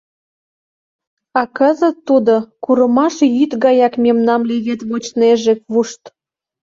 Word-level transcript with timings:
А 1.39 1.41
кызыт 1.57 1.97
тудо 2.07 2.35
курымаш 2.65 3.15
йӱд 3.37 3.51
гаяк 3.63 3.93
мемнам 4.03 4.41
левед 4.49 4.81
вочнеже 4.89 5.53
вушт. 5.71 6.01